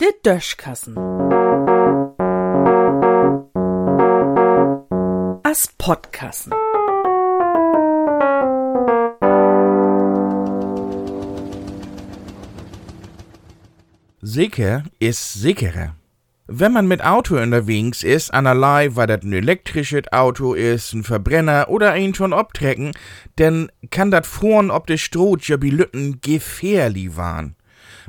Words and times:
Der 0.00 0.12
Döschkassen. 0.24 0.96
As 5.42 5.68
Podkassen. 5.78 6.52
Sicher 14.22 14.84
ist 14.98 15.34
sicherer. 15.34 15.99
Wenn 16.52 16.72
man 16.72 16.88
mit 16.88 17.04
Auto 17.04 17.40
unterwegs 17.40 18.02
ist, 18.02 18.34
anerlei, 18.34 18.96
weil 18.96 19.06
das 19.06 19.22
ein 19.22 19.32
elektrisches 19.32 20.12
Auto 20.12 20.54
ist, 20.54 20.92
ein 20.92 21.04
Verbrenner 21.04 21.68
oder 21.68 21.92
ein 21.92 22.12
schon 22.12 22.32
obtrecken, 22.32 22.90
dann 23.36 23.70
kann 23.92 24.10
das 24.10 24.26
vorn 24.26 24.72
ob 24.72 24.88
de 24.88 24.98
Stroh 24.98 25.36
ja 25.40 25.56
Lütten 25.60 26.20
gefährlich 26.20 27.16
waren. 27.16 27.54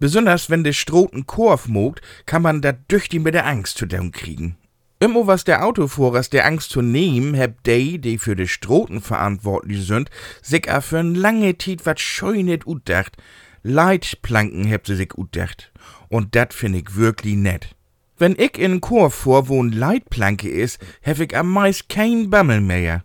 Besonders 0.00 0.50
wenn 0.50 0.64
de 0.64 0.72
Stroh 0.72 1.08
einen 1.12 1.28
Korf 1.28 1.68
mogt, 1.68 2.00
kann 2.26 2.42
man 2.42 2.60
dat 2.60 2.78
durch 2.88 3.08
die 3.08 3.20
mit 3.20 3.34
der 3.34 3.46
Angst 3.46 3.78
zu 3.78 3.86
tun 3.86 4.10
kriegen. 4.10 4.56
Immer 4.98 5.28
was 5.28 5.44
der 5.44 5.64
Autofahrers 5.64 6.28
der 6.28 6.44
Angst 6.44 6.70
zu 6.70 6.82
nehmen, 6.82 7.34
heb 7.34 7.62
de, 7.62 7.98
die 7.98 8.18
für 8.18 8.34
de 8.34 8.48
Stroten 8.48 9.00
verantwortlich 9.00 9.86
sind, 9.86 10.10
sich 10.42 10.68
a 10.68 10.80
für 10.80 11.02
lange 11.02 11.56
Tijd 11.56 11.86
wat 11.86 12.00
scheunet 12.00 12.66
utdacht. 12.66 13.16
Leitplanken 13.62 14.64
heb 14.64 14.88
sie 14.88 14.96
sich 14.96 15.16
utdacht. 15.16 15.72
Und 16.08 16.34
dat 16.34 16.52
find 16.52 16.74
ich 16.74 16.96
wirklich 16.96 17.36
nett. 17.36 17.76
Wenn 18.16 18.36
ich 18.38 18.58
in 18.58 18.80
Chor 18.80 19.10
vor, 19.10 19.48
wo 19.48 19.60
n 19.60 19.72
Leitplanke 19.72 20.48
is, 20.48 20.78
hef 21.00 21.20
ich 21.20 21.36
am 21.36 21.50
meist 21.50 21.88
kein 21.88 22.30
Bammel 22.30 22.60
mehr. 22.60 23.04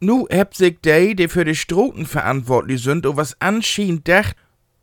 Nu 0.00 0.26
heb 0.28 0.54
sich 0.54 0.80
de, 0.80 1.14
die 1.14 1.28
für 1.28 1.44
de 1.44 1.54
Stroten 1.54 2.06
verantwortlich 2.06 2.82
sind, 2.82 3.06
o 3.06 3.16
was 3.16 3.36
anscheinend 3.40 4.06
dach, 4.06 4.32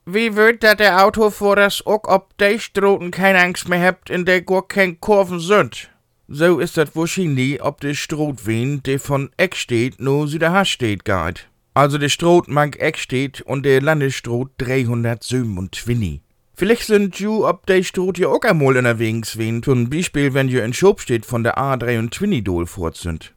wie 0.06 0.36
wird 0.36 0.64
dat 0.64 0.80
der 0.80 1.04
Autofahrers 1.04 1.86
ook 1.86 2.08
ob 2.08 2.38
de 2.38 2.60
Stroten 2.60 3.12
keine 3.12 3.40
Angst 3.40 3.68
mehr 3.68 3.80
hebt, 3.80 4.10
in 4.10 4.26
der 4.26 4.42
gar 4.42 4.68
kein 4.68 5.00
Kurven 5.00 5.40
sind? 5.40 5.90
So 6.30 6.60
ist 6.60 6.78
dat 6.78 6.96
wahrscheinlich, 6.96 7.62
ob 7.62 7.82
de 7.82 7.94
Stroot 7.94 8.46
wen, 8.46 8.82
de 8.84 9.00
von 9.00 9.30
Eck 9.38 9.56
steht, 9.56 10.00
nur 10.00 10.28
der 10.28 10.66
steht 10.66 11.06
geht. 11.06 11.48
Also 11.74 11.98
de 11.98 12.10
Stroot 12.10 12.48
mag 12.48 12.80
Eck 12.80 12.98
steht 12.98 13.42
und 13.42 13.64
der 13.64 13.82
Landesstroot 13.82 14.52
327. 14.58 16.22
Vielleicht 16.60 16.88
sind 16.88 17.20
ju 17.20 17.46
ob 17.46 17.68
de 17.68 17.84
Stroot 17.84 18.18
ja 18.18 18.30
auch 18.30 18.42
einmal 18.42 18.78
unterwegs 18.78 19.38
wen, 19.38 19.62
zum 19.62 19.92
Beispiel 19.92 20.34
wenn 20.34 20.50
ju 20.50 20.60
in 20.60 20.74
Schub 20.74 21.00
steht 21.00 21.24
von 21.24 21.44
der 21.44 21.56
A23 21.60 22.44
Dol 22.44 22.66
fort 22.66 22.98
sind. 22.98 23.36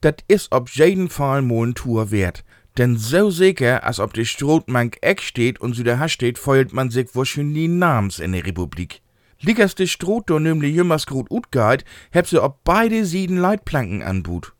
Dat 0.00 0.24
is 0.26 0.48
ob 0.50 0.68
jeden 0.70 1.08
Fall 1.08 1.40
mal 1.42 1.68
n 1.68 1.74
Tour 1.76 2.10
wert. 2.10 2.44
Denn 2.78 2.96
so 2.96 3.30
sicher, 3.30 3.84
als 3.84 4.00
ob 4.00 4.12
de 4.12 4.24
Stroot 4.24 4.66
mag 4.66 4.96
Eck 5.02 5.22
steht 5.22 5.60
und 5.60 5.78
der 5.86 6.08
steht, 6.08 6.40
feuert 6.40 6.72
man 6.72 6.90
sich 6.90 7.14
wahrscheinlich 7.14 7.68
Namens 7.68 8.18
in 8.18 8.32
der 8.32 8.44
Republik. 8.44 9.02
Liegers 9.40 9.76
de 9.76 9.86
Stroot 9.86 10.28
do 10.28 10.40
nämlich 10.40 10.74
jümmers 10.74 11.06
gut 11.06 11.30
utgeit, 11.30 11.84
heb 12.10 12.26
sie 12.26 12.42
ob 12.42 12.64
beide 12.64 13.04
Sieden 13.04 13.36
Leitplanken 13.36 14.02
anbut. 14.02 14.55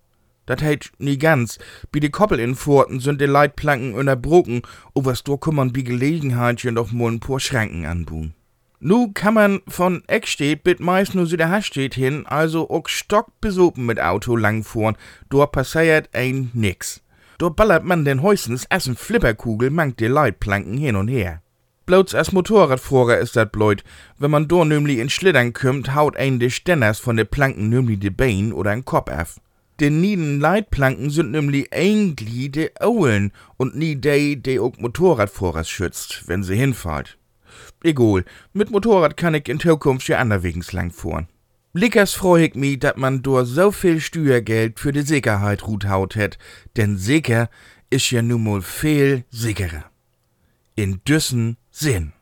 Dat 0.46 0.62
heit 0.62 0.90
nie 0.98 1.18
ganz. 1.18 1.58
Bi 1.90 2.00
de 2.00 2.10
Koppel 2.10 2.38
in 2.38 2.54
Forten 2.54 3.00
sind 3.00 3.20
de 3.20 3.26
Leitplanken 3.26 3.94
unterbrochen, 3.94 4.62
o 4.94 5.04
was 5.04 5.22
do 5.22 5.36
kümmern 5.36 5.72
bi 5.72 5.82
Gelegenheit 5.82 6.62
ja 6.62 6.70
noch 6.70 6.92
mal 6.92 7.12
ein 7.12 7.20
paar 7.20 7.40
Schranken 7.40 7.84
anbun. 7.84 8.34
Nu 8.78 9.10
kann 9.12 9.34
man 9.34 9.60
von 9.66 10.02
Eckstedt 10.06 10.62
bit 10.62 10.80
meist 10.80 11.14
nur 11.14 11.26
so 11.26 11.36
der 11.36 11.62
steht 11.62 11.94
hin, 11.94 12.26
also 12.26 12.70
ook 12.70 12.88
stock 12.88 13.40
besopen 13.40 13.86
mit 13.86 14.00
Auto 14.00 14.36
langfuhren, 14.36 14.96
do 15.30 15.44
passiert 15.46 16.10
ein 16.14 16.50
nix. 16.52 17.02
Do 17.38 17.50
ballert 17.50 17.84
man 17.84 18.04
den 18.04 18.22
Häusens 18.22 18.66
essen 18.70 18.96
Flipperkugel 18.96 19.70
mangt 19.70 19.98
de 20.00 20.08
Leitplanken 20.08 20.78
hin 20.78 20.96
und 20.96 21.08
her. 21.08 21.42
Bloß 21.86 22.14
als 22.14 22.32
Motorradfahrer 22.32 23.18
ist 23.18 23.36
dat 23.36 23.52
blöd. 23.52 23.84
Wenn 24.18 24.30
man 24.30 24.48
do 24.48 24.64
nämlich 24.64 24.98
in 24.98 25.08
Schlittern 25.08 25.52
kümmt, 25.52 25.94
haut 25.94 26.16
ein 26.16 26.38
de 26.38 26.50
Ständers 26.50 26.98
von 26.98 27.16
de 27.16 27.24
Planken 27.24 27.68
nämlich 27.68 28.00
de 28.00 28.10
Bein 28.10 28.52
oder 28.52 28.72
ein 28.72 28.84
Kopf 28.84 29.10
af. 29.10 29.40
De 29.78 29.90
nieden 29.90 30.40
Leitplanken 30.40 31.10
sind 31.10 31.32
nämlich 31.32 31.72
eigentlich 31.72 32.50
de 32.52 32.70
Aulen 32.80 33.32
und 33.58 33.76
nie 33.76 33.96
de, 33.96 34.36
de 34.36 34.58
ook 34.58 34.80
Motorradfahrers 34.80 35.68
schützt, 35.68 36.26
wenn 36.26 36.42
sie 36.42 36.56
hinfahrt. 36.56 37.18
Egal, 37.82 38.24
mit 38.52 38.70
Motorrad 38.70 39.16
kann 39.16 39.34
ich 39.34 39.48
in 39.48 39.60
Zukunft 39.60 40.08
ja 40.08 40.18
anderwegens 40.18 40.72
lang 40.72 40.90
fahren. 40.90 41.28
Lickers 41.74 42.14
freu 42.14 42.44
ich 42.44 42.54
mi, 42.54 42.78
dat 42.78 42.96
man 42.96 43.22
do 43.22 43.44
so 43.44 43.70
viel 43.70 44.00
Steuergeld 44.00 44.80
für 44.80 44.92
de 44.92 45.02
Sicherheit 45.02 45.66
rut 45.66 45.86
haut 45.86 46.16
het, 46.16 46.38
denn 46.76 46.96
sicher 46.96 47.50
ist 47.90 48.10
ja 48.10 48.22
nun 48.22 48.44
mal 48.44 48.62
viel 48.62 49.24
sicherer. 49.30 49.84
In 50.74 51.02
düssen 51.04 51.58
Sinn. 51.70 52.12